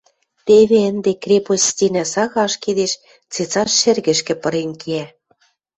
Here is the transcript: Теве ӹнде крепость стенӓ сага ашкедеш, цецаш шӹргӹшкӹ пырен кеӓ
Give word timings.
Теве 0.45 0.77
ӹнде 0.89 1.11
крепость 1.23 1.67
стенӓ 1.71 2.03
сага 2.13 2.39
ашкедеш, 2.47 2.93
цецаш 3.33 3.69
шӹргӹшкӹ 3.79 4.33
пырен 4.41 4.71
кеӓ 4.81 5.05